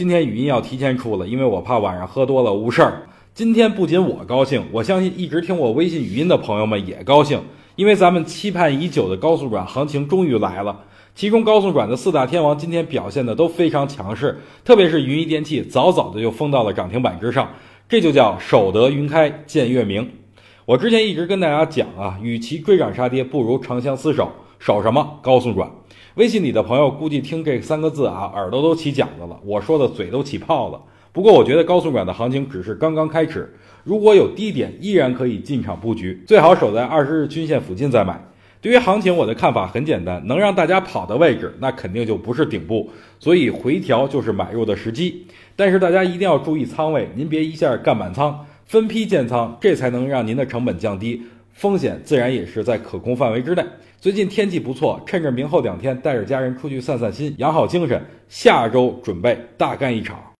[0.00, 3.02] 今天语音要提前出了，因为我怕晚上喝多了误事儿。
[3.34, 7.38] 今天不仅我高兴，我相信一直听我微信语音的朋友们也高兴，
[7.76, 10.84] 因为咱们期盼已久的高速转行情终于来了。
[11.14, 17.50] 其中高速转的四大天王今天表现的都非常强势，特别是云一电器，早早的就封到了涨停板之上，
[17.86, 20.10] 这就叫守得云开见月明。
[20.64, 24.32] 我之前一直跟大家讲啊，与其追涨杀跌，不如长相厮守。
[24.60, 25.18] 守什么？
[25.22, 25.70] 高速转。
[26.16, 29.40] 微信里的朋友估计听这三个字啊，耳朵都起茧子了。
[29.42, 30.78] 我说的嘴都起泡了。
[31.12, 38.22] 不过我觉得高速转的行情只是刚刚开始，如果有低点，依然可以进场布局，最好守在二十日均线附近再买。
[38.60, 45.26] 对于行情，我的看法很简单，能让大家跑的位置，那肯定就不是顶部，所以回调就是买入的时机。
[45.56, 51.22] 但是大家一定要注意仓位，您别一下干满仓，分批建仓，这才能让您的成本降低，
[51.60, 53.62] 风险自然也是在可控范围之内。
[54.00, 60.24] 最近天气不错，趁着明后两天带着家人出去散散心，养好精神，下周准备大干一场。